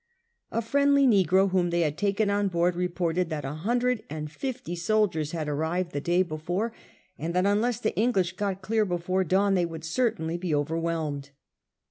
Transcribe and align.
A 0.49 0.63
friendly 0.63 1.05
negro 1.05 1.51
whom 1.51 1.69
they 1.69 1.81
had 1.81 1.95
taken 1.95 2.31
on 2.31 2.47
board 2.47 2.75
reported 2.75 3.29
that 3.29 3.45
a 3.45 3.53
hundred 3.53 4.01
and 4.09 4.31
fifty 4.31 4.75
soldiers 4.75 5.31
had 5.31 5.47
arrived 5.47 5.91
the 5.91 6.01
day 6.01 6.23
before, 6.23 6.73
and 7.19 7.35
that 7.35 7.45
unless 7.45 7.79
the 7.79 7.95
English 7.95 8.35
got 8.35 8.63
clear 8.63 8.83
before 8.83 9.23
dawn 9.23 9.53
they 9.53 9.63
would 9.67 9.83
certainly 9.85 10.37
be 10.37 10.55
overwhelmed. 10.55 11.29